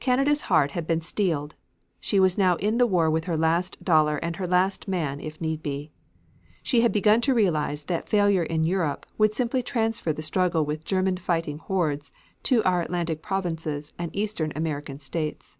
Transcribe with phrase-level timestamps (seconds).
[0.00, 1.54] Canada's heart had been steeled.
[2.00, 5.38] She was now in the war with her last dollar and her last man if
[5.38, 5.92] need be.
[6.62, 10.78] She had begun to realize that failure in Europe would simply transfer the struggle with
[10.78, 12.10] the German fighting hordes
[12.44, 15.58] to our Atlantic provinces and the eastern American states.